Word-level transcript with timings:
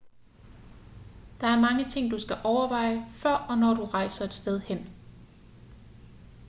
der 1.41 1.47
er 1.47 1.59
mange 1.59 1.89
ting 1.89 2.11
du 2.11 2.17
skal 2.19 2.35
overveje 2.43 3.05
før 3.09 3.31
og 3.35 3.57
når 3.57 3.73
du 3.73 3.85
rejser 3.85 4.25
et 4.25 4.33
sted 4.33 4.59
hen 4.59 4.89